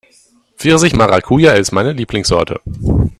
[0.57, 2.59] Pfirsich-Maracuja ist meine Lieblingssorte